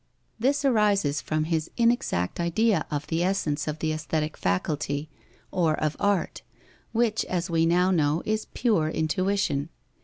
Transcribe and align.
This 0.39 0.65
arises 0.65 1.21
from 1.21 1.43
his 1.43 1.69
inexact 1.77 2.39
idea 2.39 2.87
of 2.89 3.05
the 3.05 3.21
essence 3.23 3.67
of 3.67 3.77
the 3.77 3.91
aesthetic 3.93 4.35
faculty 4.35 5.11
or 5.51 5.75
of 5.75 5.95
art, 5.99 6.41
which, 6.91 7.23
as 7.25 7.51
we 7.51 7.67
now 7.67 7.91
know, 7.91 8.23
is 8.25 8.47
pure 8.55 8.89
intuition. 8.89 9.69